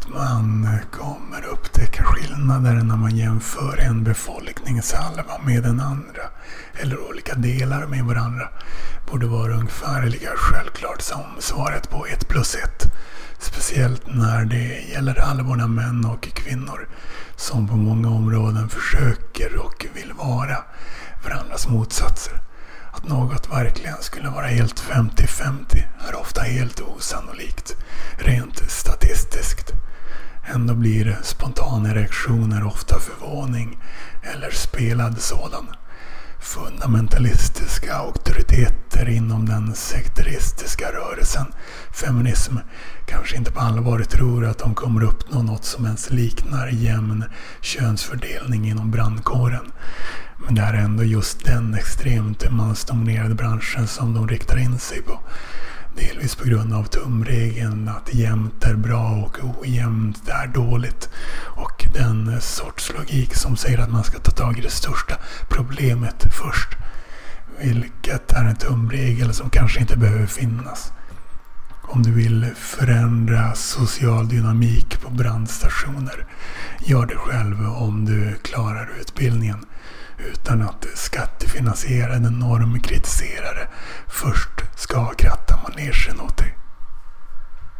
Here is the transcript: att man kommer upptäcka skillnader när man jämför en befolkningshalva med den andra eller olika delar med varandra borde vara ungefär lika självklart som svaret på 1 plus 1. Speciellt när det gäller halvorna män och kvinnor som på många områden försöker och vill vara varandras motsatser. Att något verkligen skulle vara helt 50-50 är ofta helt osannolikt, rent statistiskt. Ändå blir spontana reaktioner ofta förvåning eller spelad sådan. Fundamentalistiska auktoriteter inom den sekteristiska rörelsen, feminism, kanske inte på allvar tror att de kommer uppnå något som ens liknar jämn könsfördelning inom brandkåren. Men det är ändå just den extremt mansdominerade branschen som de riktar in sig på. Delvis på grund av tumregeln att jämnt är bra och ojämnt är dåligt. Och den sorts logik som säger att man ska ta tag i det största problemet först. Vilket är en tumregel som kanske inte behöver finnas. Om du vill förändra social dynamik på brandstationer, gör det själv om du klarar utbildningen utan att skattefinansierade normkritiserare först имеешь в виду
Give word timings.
att 0.00 0.08
man 0.08 0.78
kommer 0.90 1.44
upptäcka 1.52 2.04
skillnader 2.04 2.72
när 2.72 2.96
man 2.96 3.16
jämför 3.16 3.78
en 3.78 4.04
befolkningshalva 4.04 5.38
med 5.46 5.62
den 5.62 5.80
andra 5.80 6.22
eller 6.82 7.08
olika 7.08 7.34
delar 7.34 7.86
med 7.86 8.04
varandra 8.04 8.48
borde 9.10 9.26
vara 9.26 9.54
ungefär 9.54 10.02
lika 10.06 10.30
självklart 10.36 11.02
som 11.02 11.24
svaret 11.38 11.90
på 11.90 12.06
1 12.06 12.28
plus 12.28 12.54
1. 12.54 12.92
Speciellt 13.38 14.02
när 14.06 14.44
det 14.44 14.92
gäller 14.92 15.20
halvorna 15.20 15.66
män 15.66 16.04
och 16.04 16.22
kvinnor 16.22 16.88
som 17.36 17.68
på 17.68 17.76
många 17.76 18.08
områden 18.08 18.68
försöker 18.68 19.56
och 19.56 19.86
vill 19.94 20.12
vara 20.12 20.56
varandras 21.24 21.68
motsatser. 21.68 22.40
Att 22.92 23.08
något 23.08 23.50
verkligen 23.50 24.02
skulle 24.02 24.28
vara 24.28 24.46
helt 24.46 24.80
50-50 24.80 25.82
är 26.08 26.14
ofta 26.20 26.40
helt 26.40 26.80
osannolikt, 26.80 27.76
rent 28.18 28.70
statistiskt. 28.70 29.59
Ändå 30.54 30.74
blir 30.74 31.18
spontana 31.22 31.94
reaktioner 31.94 32.66
ofta 32.66 32.98
förvåning 32.98 33.78
eller 34.22 34.50
spelad 34.50 35.20
sådan. 35.20 35.66
Fundamentalistiska 36.40 37.94
auktoriteter 37.94 39.08
inom 39.08 39.46
den 39.46 39.74
sekteristiska 39.74 40.86
rörelsen, 40.92 41.46
feminism, 41.92 42.56
kanske 43.06 43.36
inte 43.36 43.52
på 43.52 43.60
allvar 43.60 43.98
tror 43.98 44.44
att 44.44 44.58
de 44.58 44.74
kommer 44.74 45.02
uppnå 45.02 45.42
något 45.42 45.64
som 45.64 45.84
ens 45.86 46.10
liknar 46.10 46.68
jämn 46.68 47.24
könsfördelning 47.60 48.68
inom 48.68 48.90
brandkåren. 48.90 49.72
Men 50.38 50.54
det 50.54 50.62
är 50.62 50.74
ändå 50.74 51.04
just 51.04 51.44
den 51.44 51.74
extremt 51.74 52.50
mansdominerade 52.50 53.34
branschen 53.34 53.86
som 53.86 54.14
de 54.14 54.28
riktar 54.28 54.58
in 54.58 54.78
sig 54.78 55.02
på. 55.02 55.20
Delvis 55.96 56.34
på 56.34 56.44
grund 56.44 56.74
av 56.74 56.84
tumregeln 56.84 57.88
att 57.88 58.14
jämnt 58.14 58.64
är 58.64 58.74
bra 58.74 59.10
och 59.10 59.60
ojämnt 59.60 60.28
är 60.28 60.46
dåligt. 60.46 61.08
Och 61.56 61.86
den 61.94 62.40
sorts 62.40 62.92
logik 62.92 63.34
som 63.34 63.56
säger 63.56 63.78
att 63.78 63.90
man 63.90 64.04
ska 64.04 64.18
ta 64.18 64.30
tag 64.30 64.58
i 64.58 64.60
det 64.60 64.70
största 64.70 65.16
problemet 65.48 66.26
först. 66.32 66.76
Vilket 67.58 68.32
är 68.32 68.44
en 68.44 68.56
tumregel 68.56 69.34
som 69.34 69.50
kanske 69.50 69.80
inte 69.80 69.96
behöver 69.96 70.26
finnas. 70.26 70.92
Om 71.82 72.02
du 72.02 72.12
vill 72.12 72.46
förändra 72.56 73.54
social 73.54 74.28
dynamik 74.28 75.00
på 75.00 75.10
brandstationer, 75.10 76.26
gör 76.80 77.06
det 77.06 77.16
själv 77.16 77.66
om 77.66 78.04
du 78.04 78.34
klarar 78.42 78.90
utbildningen 79.00 79.66
utan 80.32 80.62
att 80.62 80.86
skattefinansierade 80.94 82.30
normkritiserare 82.30 83.68
först 84.08 84.69
имеешь 85.80 86.06
в 86.06 86.12
виду 86.12 86.28